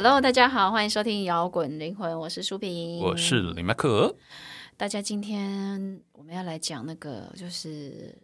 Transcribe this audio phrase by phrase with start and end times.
[0.00, 4.14] Hello，大家好，欢迎收听摇滚灵魂，我是舒平，我是李麦克。
[4.76, 8.16] 大家今天我们要来讲那个，就是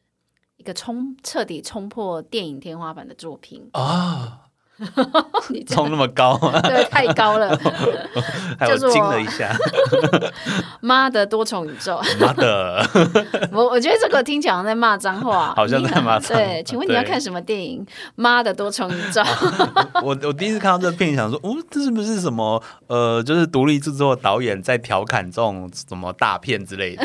[0.56, 4.43] 一个冲彻底冲破电影天花板的作品啊！
[5.50, 7.56] 你冲那么高，对太高了，
[8.58, 9.54] 还有叫做惊了一下，
[10.80, 12.00] 妈的多重宇宙！
[12.18, 12.84] 妈的！
[13.52, 17.86] 我我觉得这个听起来好像在骂脏话，好像在骂脏对，请问你要看什么电影？
[18.16, 19.22] 妈的多重宇宙！
[20.02, 27.04] 我我第一次看到这个片，想说，哦，这是不是什么呃，就是独立制作导演在调侃这种什么大片之类的？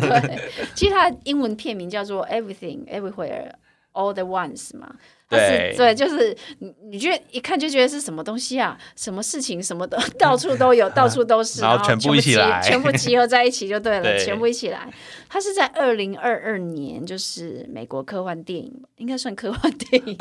[0.00, 0.40] 对，
[0.74, 3.52] 其实它的英文片名叫做 Everything Everywhere
[3.92, 4.94] All the ones 嘛。
[5.30, 8.78] 它是对对，就是你，你觉得一看就觉得是什么东西啊？
[8.96, 14.90] 什么事情什么的，到处都有， 到处都是，然然后全部一起集来全部集合在一起就对了，对全部一起来。
[15.28, 20.16] 它是在二零二二年，就是美国科幻电影，应该算科幻电影。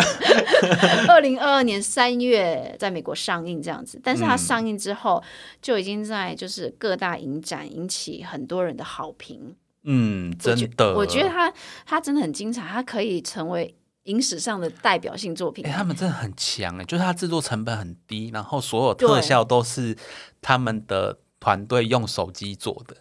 [1.07, 5.23] 二零二二年三月在美国上映这样子，但是它嗯上映之后
[5.61, 9.55] 就已经在就是各大影展引起很多人的好评。
[9.89, 11.51] 嗯，真的，我觉得他
[11.85, 15.65] 他真的很精彩，他可以成为影史上的代表性作品。
[15.65, 19.97] 哎、他们真的很强哎，就是他制作成本很低，然后所有特效都是
[20.41, 22.97] 他们的团队用手机做的，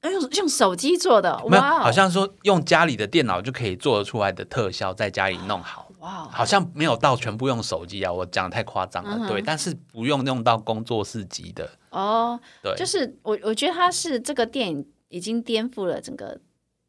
[0.00, 5.90] 哎用用手机做的，没有，好像说用家里的电脑就可以做得出来的特效，在家里弄好。
[6.00, 16.40] 哇哦，好像没有到全部用手机啊，我讲的太夸张了，嗯对，但是不用用到工作室级的，哦，对，就是我我觉得他是这个电影已经颠覆了整个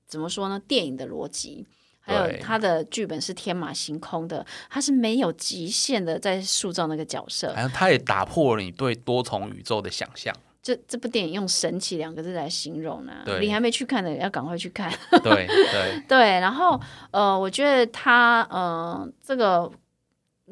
[0.08, 0.60] 怎么说呢？
[0.68, 1.68] 电影的逻辑。
[2.06, 7.48] 还有对它的剧本是天马行空的，他是没有极限的在塑造那个角色。
[7.54, 14.92] 好像他也打破了你对多重宇宙的想象，这这部电影用神奇两个字来形容呢、对你还没去看的要赶快去看。
[15.24, 16.78] 对对， 对，然后
[17.12, 19.72] 呃，我觉得他呃，这个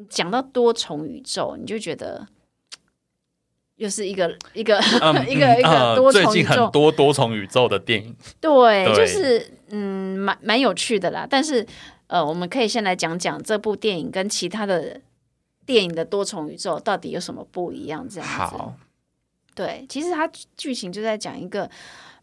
[0.08, 2.26] 讲到多重宇宙，你就觉得
[3.82, 11.26] 又是一个 一个、嗯 一个一个多最近重宇宙很，多多重宇宙的电影，对，对就是嗯，蛮蛮有趣的啦。
[11.28, 11.66] 但是
[12.06, 15.00] 呃，我们可以先来讲讲这部电影跟其他的
[15.66, 18.34] 电影的多重宇宙到底有什么不一样，这样子。
[18.34, 18.74] 好，
[19.56, 21.68] 对，其实它剧情就在讲一个，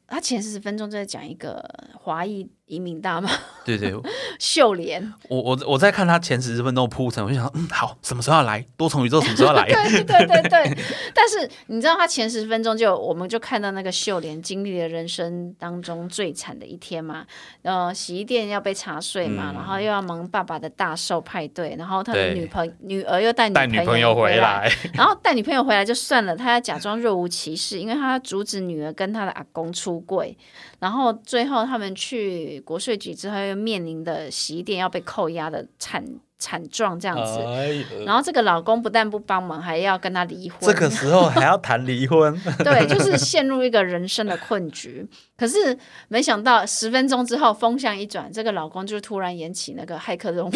[0.08, 1.62] 它前四十分钟就在讲一个
[2.00, 3.30] 华裔移民大妈
[3.66, 3.94] 对对，
[4.40, 5.14] 秀莲。
[5.28, 9.20] 我我我在看他前十分钟的铺陈，我就想，嗯，好，什么时候要来多重宇宙？
[9.22, 9.66] 什么时候要来？
[9.68, 10.78] 对对对对，
[11.14, 17.26] 但是你知道，他前十分钟就我们就看到那个秀莲经历了人生当中最惨的一天嘛，
[17.64, 30.38] 呃，洗衣店要被查税嘛，嗯然后又要忙爸爸的大寿派对，然后他的女朋女儿又带带女朋友回回来， 然后带女朋友回来就算了，他要假装若无其事，因为他要阻止女儿跟他的阿公出柜。
[30.80, 36.04] 然后最后他们去国税局之后，又面临的洗衣店要被扣押的惨
[36.40, 37.40] 惨状这样子。
[37.44, 40.58] 哎然后这个老公不但不帮忙，还要跟他离婚。
[40.62, 45.08] 这个时候还要谈离婚， 对，就是陷入一个人生的困局。
[45.38, 45.78] 可是
[46.10, 50.52] 没想到十分钟之后风向一转，这个老公就突然演起那个骇客任务。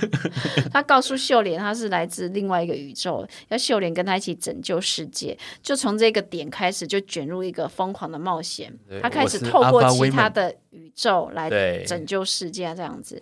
[0.72, 5.36] 他告诉秀莲他是来自另外一个宇宙，要秀莲跟他一起拯救世界。
[5.62, 8.72] 就从这个点开始，就卷入一个疯狂的冒险。
[9.02, 11.50] 他开始透过其他的宇宙来
[11.84, 13.20] 拯救世界，这样子。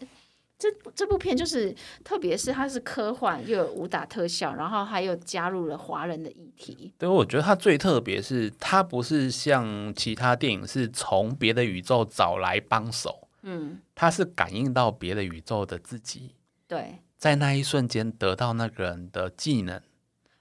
[0.59, 6.93] 这这部片就是，特别是它是科幻，又有武打特效，然后还有加入了华人的议题。
[6.97, 16.35] 对，我觉得它最特别是，它不是像其他电影是从别的宇宙找来帮手，嗯，它是感应到别的宇宙的自己，
[16.67, 17.01] 对。
[17.19, 19.81] 在那一瞬间得到那个人的技能。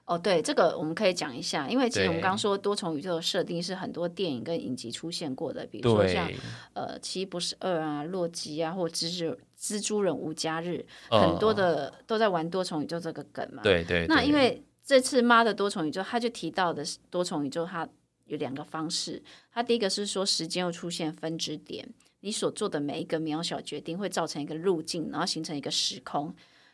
[0.06, 6.36] 哦，对，这个我们可以讲一下，因为其实我们对刚刚说多重宇宙的设定是很多电影跟影集出现过的，比如说像对，
[6.74, 13.64] 呃《奇异博士二》啊、洛基啊，或蜘蛛蜘蛛人无家日，呃很多的都在玩多重宇宙这个梗嘛。
[13.64, 17.90] 对对对那因为这次妈的多重宇宙，他就提到的是多重宇宙，它
[18.26, 19.20] 有两个方式。
[19.52, 26.32] 它第一个是说时间又出现分支点，你所做的每一个渺小决定会造成一个路径，然后形成一个时空。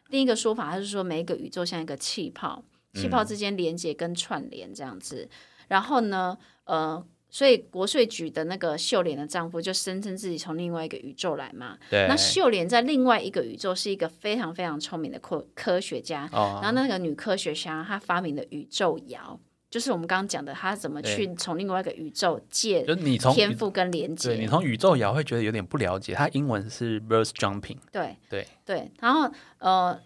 [0.09, 2.61] 另一个说法，它是说每一个宇宙像一个气泡，
[2.93, 5.29] 气泡之间连接跟串联这样子。
[5.67, 7.05] 然后呢，呃。
[7.33, 19.39] 所以国税局的那个秀莲的丈夫就声称自己从另外一个宇宙来嘛，对，那秀莲在另外一个宇宙是一个非常非常聪明的科科学家，哦然后那个女科学家她发明的宇宙摇，
[19.69, 24.33] 就是我们刚刚讲的，她怎么去从另外一个宇宙借就你从天赋跟连接。
[24.33, 29.97] 你从宇宙摇会觉得有点不了解，它英文是 verse jumping，对对对，然后呃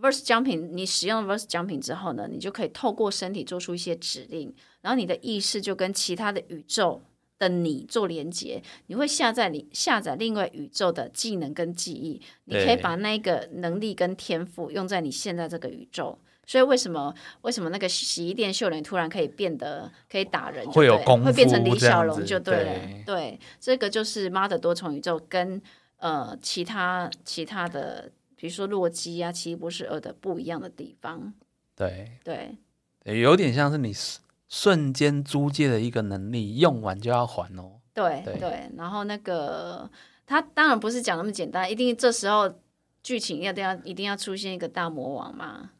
[0.00, 7.02] ，verse jumping，你使用 verse jumping 之后呢，你就可以透过身体做出一些指令，然后你的意识就跟其他的宇宙。
[7.38, 22.64] 的你做连接，你会下载你下载另外宇宙的技能跟记忆，你可以把那个能力跟天赋用在你现在这个宇宙，所以为什么为什么那个洗衣店秀莲突然可以变得可以打人会有会变成李小龙就对了。
[22.64, 25.60] 对对，这个就是妈的多重宇宙跟
[25.98, 31.34] 呃其他其他的，比如说洛基啊、奇异博士二的不一样的地方。
[31.74, 32.56] 对，对
[33.02, 37.80] 对有点像是你瞬瞬间租借的一个能力，用完就要还哦。
[37.92, 39.90] 对对对，然后那个
[40.26, 42.60] 他当然不是讲那么简单，一定这时候
[43.02, 45.70] 剧情要要一定要出现一个大魔王嘛。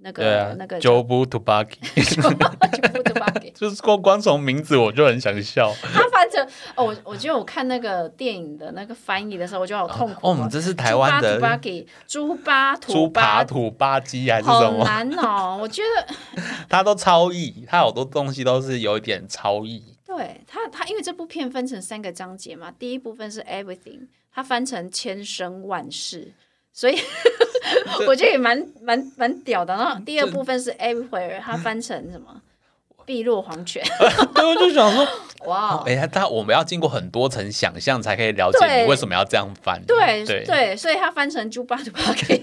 [0.00, 1.78] 那对个、啊那个 Jobu Tubaki，
[2.14, 5.72] 就不把给就是光光从名字我就很想笑。
[5.80, 6.02] 他
[6.76, 14.84] 哦，我我觉得我看那个电影的那个翻译的时候，我觉得好痛苦、哦，我们这是台湾的猪巴给猪巴猪土巴扒土巴鸡还是什好么？
[14.84, 16.14] 难哦，我觉得
[16.68, 19.82] 他都超译，他好多东西都是有一点超译。
[20.06, 26.32] 对他他因为这部片分成三个章节嘛，第一部分是 everything，它翻成千生万世，
[26.72, 26.96] 所以
[28.06, 29.74] 我觉得也蛮蛮蛮屌的。
[29.74, 32.40] 然后第二部分是 everywhere，它翻成什么？
[33.04, 33.82] 碧落黄泉，
[34.34, 35.06] 对，我就想说，
[35.46, 39.82] 哇、哎、呀，他我们要经过很多层想象，才可以了解你为什么要这样翻。
[39.86, 40.44] 对对。
[40.44, 42.38] 对，所以他翻成猪八土八 给。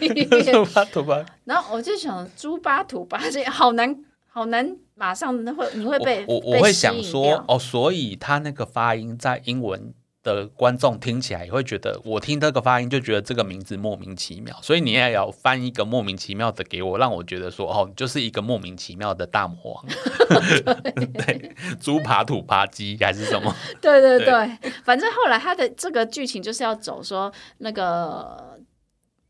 [0.52, 3.96] 猪八土八，然后我就想，猪八土八这好难，
[4.28, 9.94] 好难，马上会你会被我我我会想说哦，所以他那个发音在英文
[10.24, 19.86] 的观众听起来也会觉得，我听这个发音就觉得这个名字莫名其妙，所以你也要翻一个莫名其妙的给我，让我觉得说哦，你就是一个莫名其妙的大魔王，
[21.14, 23.56] 对，猪扒土扒鸡还是什么？
[23.82, 24.28] 对对对。
[24.32, 28.51] 对，反正后来他的这个剧情就是要走说那个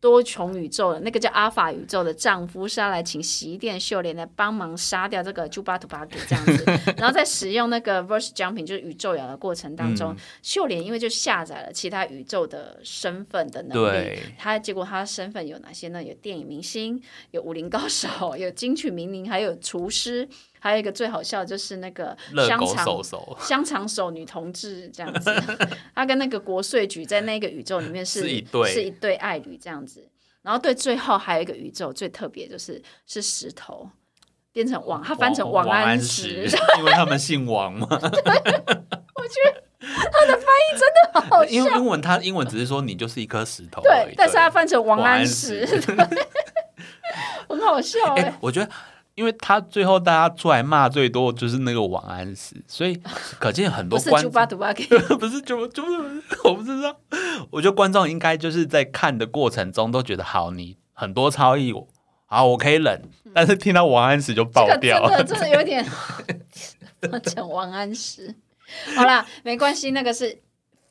[0.02, 6.66] 多重宇宙的那个叫阿法宇宙的丈夫是要来请洗衣店秀莲来帮忙杀掉这个朱巴图巴给这样子，
[6.98, 9.96] 然后在使用那个 verse jumping 就是宇宙摇的过程当嗯。
[9.96, 16.04] 中，秀莲因为就下载了其他宇宙的身份的能力对，他结果他的身份有哪些呢？
[16.04, 17.00] 有电影明星，
[17.30, 20.28] 有武林高手，有金曲名伶，还有厨师，
[20.64, 22.16] 还有一个最好笑的就是那个
[22.48, 25.34] 香肠手手香肠手女同志这样子，
[25.96, 30.08] 她跟那个国税局在那个宇宙里面是是一对是一对爱侣这样子。
[30.44, 33.90] 然后对最后还有一个宇宙最特别就是是石头
[34.52, 36.48] 变成王，他翻成王安安石，
[36.78, 37.88] 因为他们姓王嘛。
[37.90, 38.10] 我觉
[39.54, 39.64] 得。
[39.84, 41.72] 他的翻译真的好笑因为。
[41.72, 45.96] 英文他英文只是说你就是一颗石头对但是他翻成王王安安石，石对
[47.50, 48.70] 很好笑哎、哎、我觉得，
[49.16, 52.96] 因为他最后大家出来骂最多就是那个王安石，所以
[53.40, 54.86] 可见很不是多观众猪巴图巴给
[55.18, 56.96] 不是就就是我不知道，
[57.52, 61.74] 我觉得观众应该就是在看的过程中都觉得好，你很多超译，
[62.26, 63.02] 好我可以忍，
[63.34, 65.86] 但是听到王安石就爆这个真掉，的真的有点
[67.24, 68.34] 讲王安石。
[68.96, 70.42] 好啦，没关系，那个是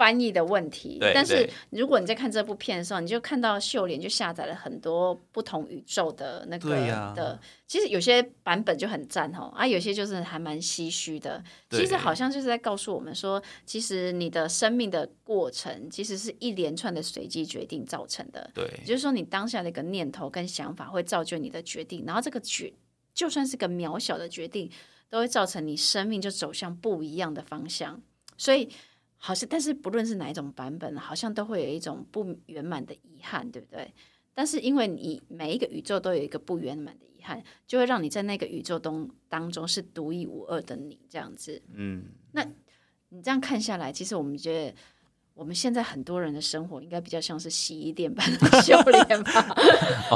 [0.01, 0.99] 翻译的问题。
[1.13, 6.71] 但是如果你在看这部片的时候，你就看到秀莲就下载了很多不同宇宙的那个
[7.15, 11.45] 的，其实有些版本就很赞哦，啊，有些就是还蛮唏嘘的。
[11.69, 18.51] 其实好像就是在告诉我们说，其实你的生命的过程其实是一连串的随机决定造成的。
[18.55, 22.73] 对也就是说，你当下的一个念头跟想法会造就你的决定，然后这个决
[23.13, 24.71] 就算是个渺小的决定，
[25.11, 28.01] 都会造成你生命就走向不一样的方向。
[28.39, 28.71] 所以，
[29.23, 33.93] 好像但是不论是哪一种版本，好像都会有一种不圆满的遗憾，对不对？
[34.35, 41.63] 但是因为你每一个宇宙都有一个不圆满的遗憾，就会让你在那个宇宙中当中是独一无二的你，这样子。
[41.75, 42.45] 嗯，那
[43.11, 44.75] 你这样看下来，其实我们觉得。
[45.33, 49.57] 我们现在很多人的生活应该比较像是洗衣店般的 修炼吧？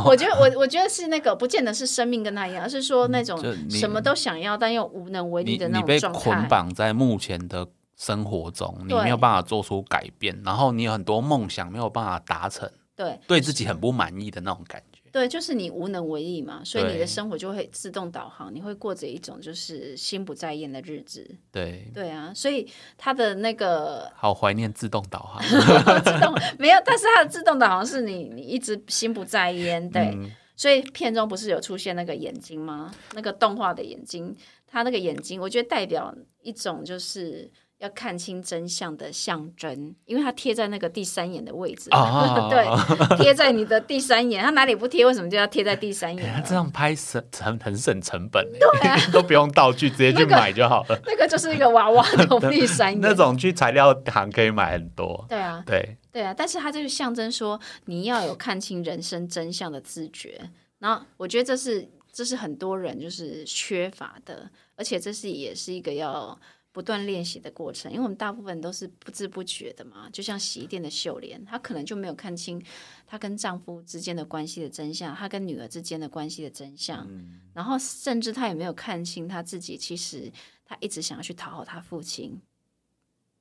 [0.05, 6.21] 我觉得我我觉得是那个，不见得是生命跟他一样，而是说那种什么都想要但又无能为力的那种状态。
[6.21, 7.67] 捆绑在目前的
[7.97, 15.01] 生活中，你没有办法做出改变，然后你有很多梦想没有办法达成，对对自己很不满意的那种感觉。
[15.13, 21.25] 对，就是你无能为力嘛，所以你的生活就会自动导航，你会过着一种就是心不在焉的日子。
[21.53, 25.41] 对，对啊，所以他的那个好怀念自动导航。
[26.03, 30.03] 自动没有，但是它的自动导航是你你一直心不在焉，对。
[30.15, 32.95] 嗯所以片中不是有出现那个眼睛吗？
[33.15, 34.33] 那个动画的眼睛，
[34.69, 37.51] 他那个眼睛，我觉得代表一种就是
[37.85, 48.43] 要看清真相的象征，因为它贴在那个第三眼的位置，啊 对，贴在你的第三眼，它哪里不贴，为什么就要贴在第三哎眼这样拍省成很省成本
[48.81, 50.99] 欸， 都不用道具，直接去买就好了。
[51.05, 55.27] 那个就是一个娃娃的第三眼，那种去材料行可以买很多。
[55.29, 60.41] 对啊，对，对啊，但是它就是象征说你要有看清人生真相的自觉，
[60.79, 66.39] 然后我觉得这是这是很多人就是缺乏的，而且这是也是一个要
[66.75, 72.61] 不断练习的过程，因为我们大部分都是不知不觉的嘛，就像洗衣店的秀莲，她可能就没有看清
[73.07, 77.09] 她跟丈夫之间的关系的真相，她跟女儿之间的关系的真相，
[77.53, 80.33] 然后甚至她也没有看清她自己，其实
[80.65, 82.43] 她一直想要去讨好她父亲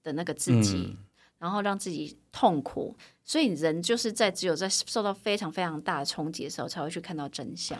[0.03, 0.95] 的那个自己，
[1.39, 7.79] 然后让自己痛苦，所以人就是在只有在受到非常非常大的冲击的时候，才会去看到真相。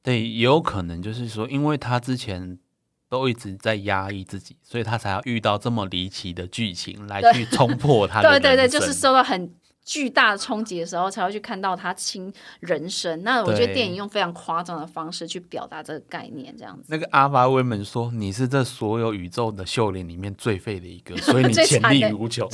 [0.00, 2.60] 对，也有可能就是说，因为她之前。
[3.08, 8.28] 都一直在压抑自己，所以他才要遇到这么离奇的剧情来去冲破他的。
[8.40, 9.50] 对对对，就是受到很。
[9.86, 13.22] 巨大的冲击的时候，才会去看到他亲人生。
[13.22, 16.86] 那我觉得电影用非常夸张的方式去表达这个概念，这样子。
[16.88, 22.48] 那个阿法威门说：“你是这所有宇宙的秀林里面最废的一个， 所以你潜力无穷，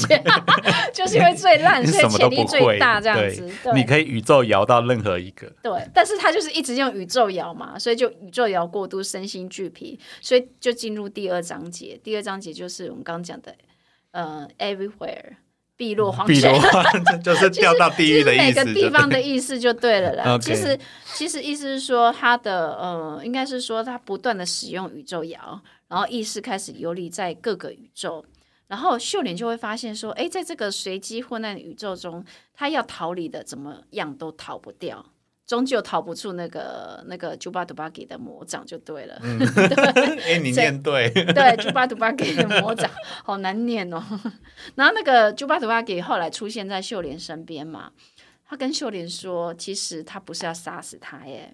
[0.93, 3.51] 就是因为最烂， 所以潜力最大，这样子。
[3.75, 5.51] 你可以宇宙摇到任何一个。
[5.63, 11.99] 对，但是他就是一直用宇宙摇嘛，所以就宇宙摇过度，身心俱疲，所以就进入第二章节。
[12.05, 13.57] 第二章节就是我们刚刚讲的，
[14.11, 15.37] 呃，everywhere。
[15.77, 16.53] 碧落黄泉，
[17.23, 18.43] 就是掉到地狱的意思。
[18.43, 20.39] 每个地方的意思就对了啦。
[20.39, 20.79] 其实，
[21.15, 28.25] 其实意思是说，他的呃，应该是说他不断的使用宇宙摇，然后意识开始游离在各个宇宙，
[28.69, 32.25] 然后秀莲就会发现说，哎，在这个随机混乱的宇宙中，
[32.55, 35.05] 他要逃离的怎么样都逃不掉。
[35.53, 39.21] 终究逃不出那个那个朱巴杜巴给的魔掌就对了。
[40.25, 41.11] 哎，你念对。
[41.11, 42.91] 对，朱巴杜巴给的魔掌
[43.23, 44.03] 好难念哦。
[44.77, 47.93] 然后那个朱巴杜巴给后来出现在秀莲身边嘛，
[48.47, 51.53] 他跟秀莲说，其实他不是要杀死他耶，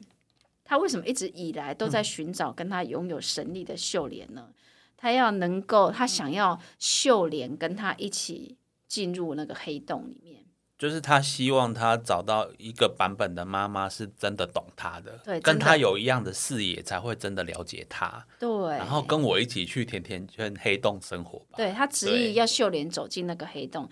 [0.63, 4.51] 他为什么一直以来都在寻找跟他拥有神力的秀莲呢？
[4.97, 10.45] 他要能够，他想要秀莲跟他一起进入那个黑洞里面。
[10.79, 18.25] 就是他希望他找到一个版本的妈妈，是真的懂他的，对，跟他有一样的视野，才会真的了解他。
[18.39, 21.57] 对，然后跟我一起去甜甜圈黑洞生活吧。
[21.57, 23.89] 对他执意要秀莲走进那个黑洞，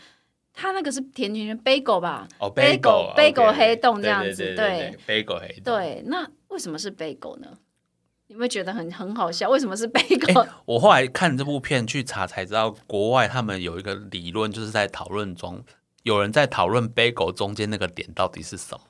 [0.55, 2.29] 他那个是甜甜圈 bagel 吧？
[2.39, 5.65] 哦，，bagel，bagel 黑洞这样子，对，，bagel 黑洞。
[5.65, 7.49] 对，那为什么是 bagel 呢？
[8.29, 9.49] 你会觉得很很好笑？
[9.51, 10.47] 为什么是 bagel？？
[10.65, 15.65] 我后来看这部片去查才知道，国外他们有一个理论，就是在讨论中。
[16.07, 18.81] 有人在讨论杯狗中间那个点到底是什么？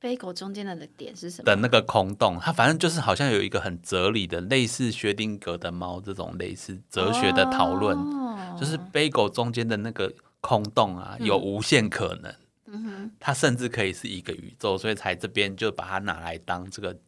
[0.00, 1.44] 杯狗中间的点是什么？
[1.44, 7.96] 的那个空洞，它反正就是好像有一个很哲理的，类似薛定谔的猫这种类似哲学的讨论，
[8.58, 12.34] 就是杯狗中间的那个空洞啊，有无限可能。
[12.66, 16.98] 嗯哼，它甚至可以是一个宇宙，所以才这边就把它拿来当这个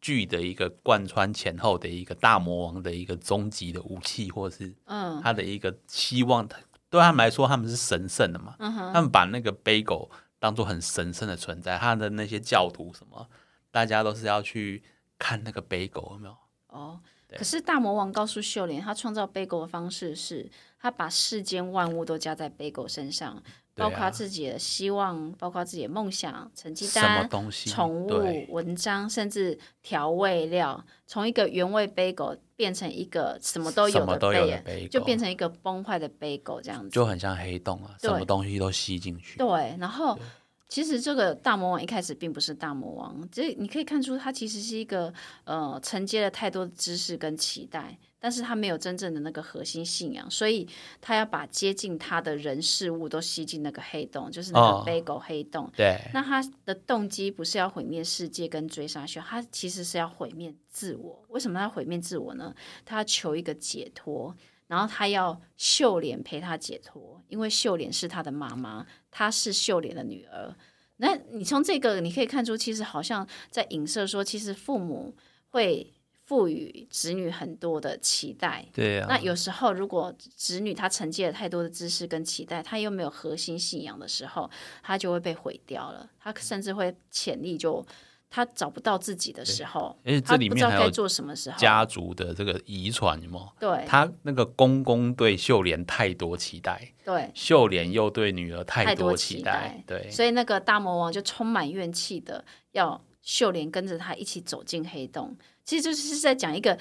[0.00, 6.48] 剧的一个贯穿前后的一个大魔王的一个终极的武器，或是嗯，他的一个希望。
[6.96, 8.56] 对他们来说，他们是神圣的嘛？
[8.58, 11.78] 他们把那个杯狗当做很神圣的存在。
[11.78, 13.28] 他的那些教徒什么，
[13.70, 14.82] 大家都是要去
[15.18, 16.36] 看那个杯狗，有没有？
[16.68, 17.00] 哦，
[17.36, 23.42] 可是大魔王告诉秀莲，他创造杯狗的方式是，他把世间万物都加在杯狗身上。
[23.76, 27.28] 包括自己的希望，包括自己的梦想，成绩单、
[27.66, 28.08] 宠物、
[28.48, 34.16] 文章，甚至调味料，从一个原味杯狗变成一个什么都有的
[34.64, 36.88] 杯，就变成一个崩坏的杯狗，这样子。
[36.88, 39.38] 就很像黑洞啊，什么东西都吸进去。
[39.38, 40.18] 对，然后
[40.68, 45.12] 其实这个大魔王一开始并不是大魔王，这你可以看出他其实是一个
[45.44, 47.96] 呃承接了太多的知识跟期待。
[48.18, 50.66] 但是他没有真正的那个核心信仰，所以
[51.00, 55.70] 他要把接近他的人事物都吸进那个黑洞，就是那个背狗黑洞。
[55.76, 61.24] 对，那他的动机不是要毁灭世界跟追杀秀，他其实是要毁灭自我。
[61.28, 62.52] 为什么要毁灭自我呢？
[62.84, 64.34] 他要求一个解脱，
[64.66, 70.54] 然后他要秀莲陪他解脱，因为秀莲是他的妈妈，她是秀莲的女儿。
[70.96, 75.14] 那你从这个你可以看出，其实好像在影射说，其实父母
[75.50, 75.92] 会。
[76.26, 79.06] 赋予子女很多的期待，对啊。
[79.08, 84.50] 那有时候，如果子女他承接了太多的知识跟期待，他又没有核心信仰的时候，
[84.82, 86.10] 他就会被毁掉了。
[86.18, 87.86] 他甚至会潜力就
[88.28, 93.52] 他找不到自己的时候，而且这里面还有做什么时候家族的这个遗传吗？
[93.58, 105.36] 对，他那个公公对秀莲太多期待，对，秀莲又对女儿太多期待，对，所以那个大魔王就充满怨气的要秀莲跟着他一起走进黑洞。
[105.66, 106.78] 其实就是在讲一个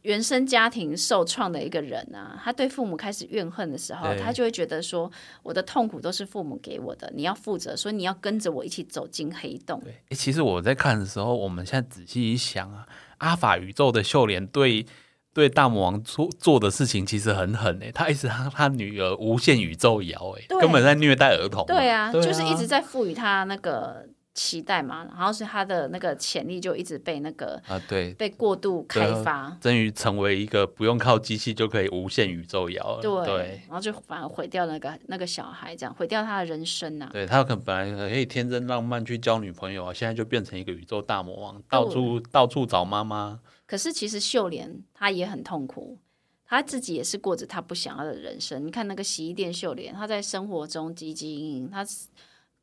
[0.00, 5.10] 原生家庭受创的一个人啊，他对父母开始怨恨的时候，他就会觉得说，
[5.42, 9.78] 我的痛苦都是父母给我的，你要负责，所以你要跟着我一起走进黑洞。
[9.84, 12.86] 对，其实我在看的时候，我们现在仔细一想啊，
[13.18, 14.86] 阿法宇宙的秀莲对
[15.34, 21.66] 对大魔王做做的事情其实很狠诶，他一直他他女儿无限宇宙摇诶，根本在虐待儿童。
[21.66, 24.06] 对啊，就是一直在赋予他那个。
[24.34, 33.02] 期待嘛，然后是他的那个潜力就一直被那个啊，对，被过度开发，终于成为一个不用靠机器就可以无限宇宙摇了。
[33.02, 43.40] 对，对，然后就反而毁掉那个那个小孩，这样毁掉他的人生呐、对他可能本来可以天真浪漫去交女朋友啊，现在就变成一个宇宙大魔王，到处到处找妈妈。
[43.66, 45.98] 可是其实秀莲她也很痛苦，
[46.46, 48.66] 她自己也是过着她不想要的人生。
[48.66, 51.86] 你看那个洗衣店秀莲，她在生活中汲汲营营，她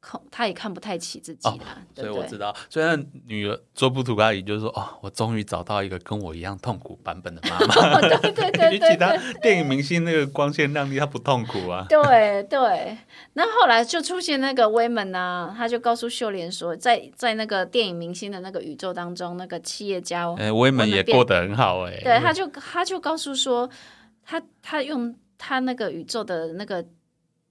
[0.01, 1.77] 看他也看不太起自己啦？
[1.93, 7.99] 所以我知道，虽然女儿做布图阿姨就是说，哦，我终于找到一个跟我一样痛苦版本的妈妈。
[8.01, 11.85] 对 对对比对起他电影明星那个光鲜亮丽，他不痛苦啊。
[11.89, 12.97] 对对，
[13.33, 23.69] 那后来就出现那个威门啊，他就告诉秀莲说，在在那个电影明星的那个宇宙当中，那个企业家哎，威门也过得很好哎、对，他就他就告诉说，
[24.25, 26.85] 他他用他那个宇宙的那个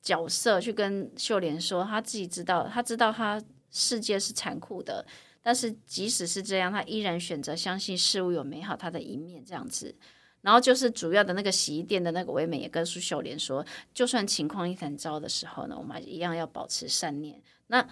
[0.01, 5.05] 角色去跟秀莲说，他自己知道，他知道他世界是残酷的，
[5.43, 9.95] 但是即使是这样，他依然选择相信事物有美好它的一面，这样子。
[10.41, 17.43] 然后就是主要的那个洗衣店的那个唯美也跟苏秀莲说，就算情况一团糟的时候呢，我们一样要保持善念。
[17.67, 17.87] 那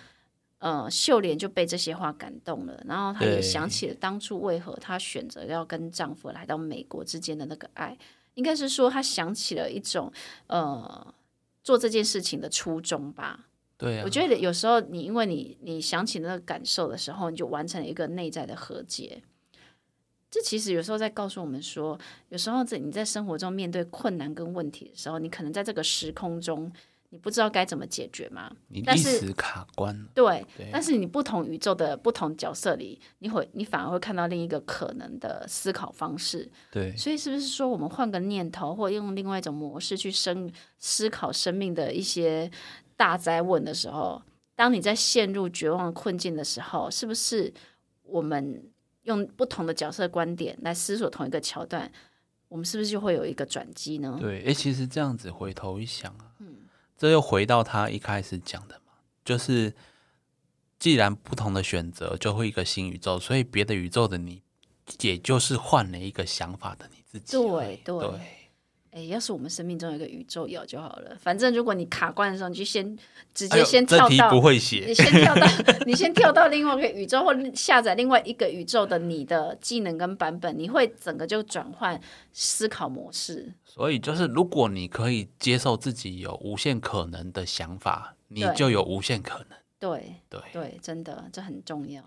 [0.58, 7.98] 呃，秀莲就被这些话感动了，然后她也想起了当初为何她选择要跟丈夫来到美国之间的那个爱，
[8.34, 10.10] 应该是说她想起了一种
[10.46, 11.14] 呃
[11.66, 13.48] 做这件事情的初衷吧。
[13.76, 19.20] 对啊我，觉得有时候你因为你你想起那个感受的时候，你就完成了一个内在的和解。
[20.30, 26.70] 这其实有时候在告诉我们说，有时候在你在生活中面对困难跟问题的时候，你可能在这个时空中，
[27.16, 28.54] 你不知道该怎么解决吗。
[28.68, 30.06] 你但是一时卡关了。
[30.14, 36.46] 对，对但是你不同宇宙的不同角色里，你会你反而会看到另一个可能的思考方式。
[36.70, 42.50] 对，所以是不是说，我们换个念头，或用另外一种模式去生思考生命的一些
[42.94, 44.20] 大灾问的时候，
[44.54, 47.50] 当你在陷入绝望困境的时候，是不是
[48.02, 48.62] 我们
[49.04, 51.90] 用不同的角色观点来思索同一个桥段，
[52.48, 54.18] 我们是不是就会有一个转机呢？
[54.20, 56.25] 对，哎、其实这样子回头一想啊，嗯
[56.96, 58.92] 这又回到他一开始讲的嘛，
[59.24, 59.74] 就是
[60.78, 64.42] 既然不同的选择就会一个新宇宙，所以别的宇宙的你，
[65.00, 67.36] 也就是换了一个想法的你自己。
[67.36, 67.96] 对对
[68.96, 71.14] 哎，要是我们生命中有一个宇宙要就好了。
[71.20, 72.96] 反正如果你卡关的时候，你就先
[73.34, 75.46] 直接先跳到，不会写你，先跳到，
[75.84, 82.00] 你先跳到另外一个宇宙，或下载另外一个宇宙的你的技能跟版本，你会整个就转换
[82.32, 83.52] 思考模式。
[83.66, 89.58] 所以就是如果你可以接受自己有无限可能的想法，你就有无限可能。
[89.78, 92.02] 对对，对，真的这很重要。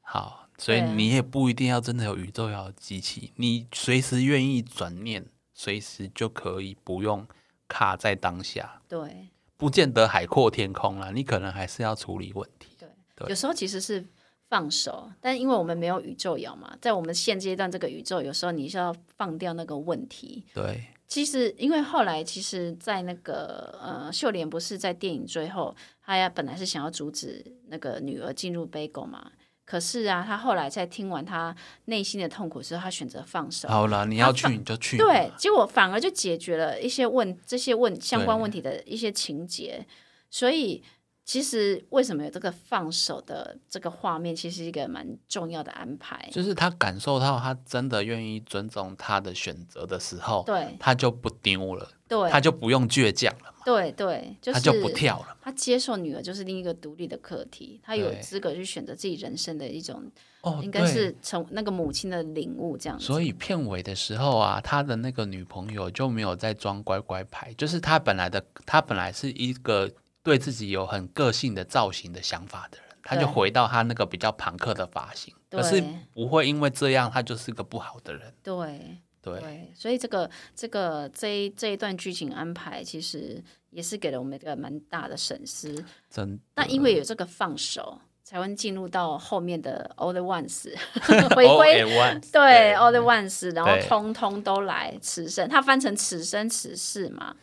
[0.00, 7.26] 好，所以你也不一定要真的有宇宙要机器，你随时愿意转念，随时就可以不用
[7.66, 12.76] 卡在当下，对不见得海阔天空啦，你可能还是要处理问题。
[12.78, 14.04] 对，对有时候其实是
[14.48, 20.44] 放手，但因为我们没有宇宙摇嘛，在我们现阶段这个宇宙，有时候你是要放掉那个问题。
[20.52, 29.30] 对，其实，因为后来其实，在那个呃，秀莲不是在电影最后，她呀本来是想要阻止那个女儿进入 Bagel 嘛，
[29.64, 31.54] 可是啊，他后来在听完他
[31.86, 33.66] 内心的痛苦之后，他选择放手。
[33.68, 39.86] 好了，你要去你就去，对，，结果反而就解决了一些问这些问相关对问题的一些情节，
[40.30, 40.82] 所以
[41.24, 46.28] 其实为什么有这个放手的这个画面，其实是一个蛮重要的安排。
[46.30, 55.36] 就是他感受到他真的愿意尊重他的选择的时候，对他就不丢了，对他就不用倔强了嘛，对对，就是他就不跳了。
[55.40, 60.10] 他接受女儿就是另一个独立的课题，他有对资格去选择自己人生的一种，
[60.42, 63.04] 哦，应该是从那个母亲的领悟这样子。
[63.06, 69.90] 所以片尾的时候啊，他的那个女朋友就没有在装乖乖牌，就是他本来的，他本来是一个
[70.24, 78.34] 对自己有很个性的造型的想法的人，他就回到他那个比较朋克的发型，对可是不会因为这样他就是个不好的人。
[78.42, 78.98] 对。
[79.24, 85.82] 对，对，所以这个这个这一这一段剧情安排，其实也是给了我们一个蛮大的审思。
[86.10, 90.68] 真那因为有这个放手，才会进入到后面的 All the Ones
[91.34, 91.80] 回归
[92.30, 97.34] 对 All the Ones，然后通通都来此生，它翻成此生此世嘛，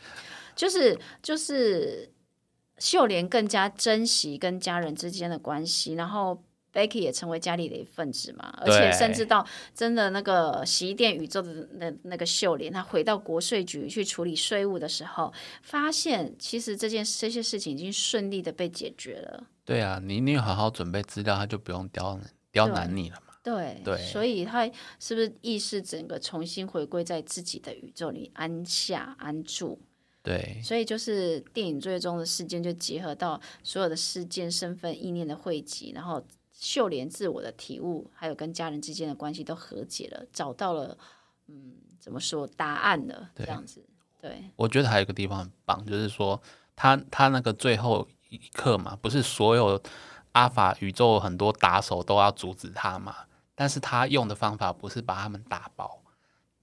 [0.55, 2.07] 就是就是
[2.81, 6.43] 秀莲更加珍惜跟家人之间的关系，然后。
[6.73, 19.43] Becky 也成为家里的一份子嘛，而且甚至到真的那个洗衣店宇宙的那那个秀莲，她回到国税局去处理税务的时候，发现其实这件这些事情已经顺利的被解决了。
[19.65, 22.17] 对啊，你你有好好准备资料，他就不用刁
[22.53, 23.33] 刁难你了嘛。
[23.43, 24.65] 对，对所以他
[24.97, 29.77] 是不是意识整个重新回归在自己的宇宙里安下安住？
[30.23, 40.95] 对所以就是电影最终的事件就结合到所有的事件、身份、意念的汇集，然后秀莲自我的体悟，还有跟家人之间的关系都和解了，找到了
[41.47, 43.83] 嗯怎么说答案了，这样子。
[44.21, 46.39] 对我觉得还有一个地方很棒，就是说
[46.75, 49.81] 他他那个最后一刻嘛，不是所有
[50.33, 53.15] 阿法宇宙很多打手都要阻止他嘛，
[53.55, 56.00] 但是他用的方法不是把他们打爆，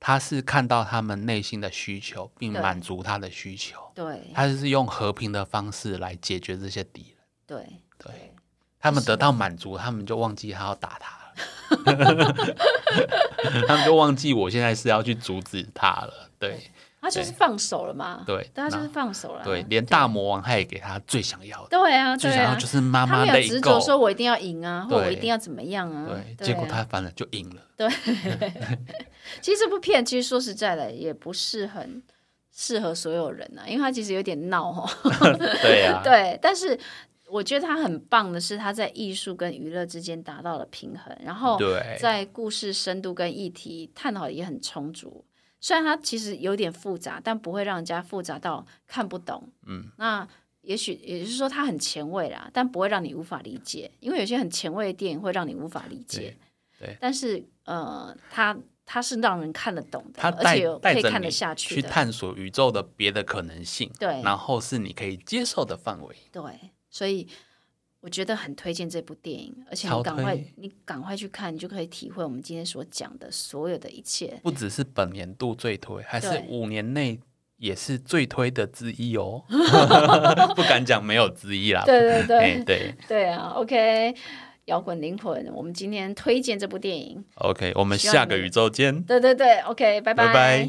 [0.01, 4.31] 他是看到他们内心的需求，并满足他的需求，对。
[4.35, 7.19] 他是用和平的方式来解决这些敌人。
[7.47, 7.67] 对。
[7.99, 8.35] 对。
[8.81, 11.35] 他们得到满足，他们就忘记他要打他了，
[13.67, 16.31] 他们就忘记我现在是要去阻止他了。
[16.39, 16.71] 对
[17.09, 23.81] 他就是放手了嘛，对，但他就是放手了啊，对，连大魔王他也给他最想要的，对啊，最想要，就是妈他妈没有执着。
[23.81, 27.63] 说我一定要赢啊，或我一定要怎么样啊，对，对结果啊他反而就赢了。
[27.77, 27.89] 对
[29.41, 32.03] 其实这部片其实说实在的，也不是很
[32.55, 34.89] 适合所有人啊，因为他其实有点闹哦。
[35.63, 36.79] 对啊， 对，但是
[37.31, 45.25] 我觉得他很棒的是，他在艺术跟娱乐之间达到了平衡，然后对在故事深度跟议题探讨也很充足。
[45.61, 49.51] 虽然它其实有点复杂，但不会让人家复杂到看不懂。
[49.67, 50.27] 嗯，那
[50.61, 56.37] 也许也就是说它很前卫啦，但不会让你无法理解，因为有些很前卫的电影会让你无法理解。
[56.79, 61.83] 对对但是呃，它它是让人看得懂的，而且有可以看得下去去。
[61.83, 66.17] 探索宇宙的别的可能性，对然后是你可以接受的范围。
[66.31, 66.43] 对，
[66.89, 67.29] 所以
[68.01, 74.39] 我觉得很推荐这部电影，而且你超赶快你赶快去看，你就可以体会我们今天所讲的所有的一切。
[74.43, 77.19] 不只是本年度最推，还是五年内
[77.57, 79.43] 也是最推的之一哦。
[80.55, 81.83] 不敢讲没有之一啦。
[81.87, 84.15] 对对哎对对对啊，OK，
[84.67, 87.25] 摇滚灵魂，我们今天推荐这部电影。
[87.35, 90.69] ，OK，我们下个宇宙见，对对对，OK，拜拜拜。